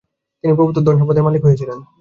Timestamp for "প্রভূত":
0.53-0.77